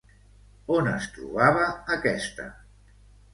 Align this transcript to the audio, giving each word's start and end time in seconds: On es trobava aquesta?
On 0.77 0.89
es 0.91 1.05
trobava 1.17 1.67
aquesta? 1.97 2.49